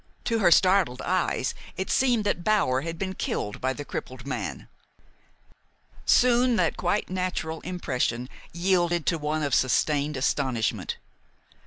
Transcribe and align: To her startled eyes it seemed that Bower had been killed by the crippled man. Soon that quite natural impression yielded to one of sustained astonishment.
To 0.23 0.39
her 0.39 0.49
startled 0.49 0.99
eyes 1.05 1.53
it 1.77 1.91
seemed 1.91 2.23
that 2.23 2.43
Bower 2.43 2.81
had 2.81 2.97
been 2.97 3.13
killed 3.13 3.61
by 3.61 3.71
the 3.71 3.85
crippled 3.85 4.25
man. 4.25 4.67
Soon 6.07 6.55
that 6.55 6.75
quite 6.75 7.11
natural 7.11 7.61
impression 7.61 8.27
yielded 8.51 9.05
to 9.05 9.19
one 9.19 9.43
of 9.43 9.53
sustained 9.53 10.17
astonishment. 10.17 10.97